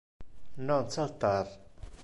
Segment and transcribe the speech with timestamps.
[0.67, 1.45] Non saltar!